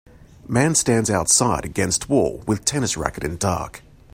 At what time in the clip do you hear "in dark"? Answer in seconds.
3.23-3.83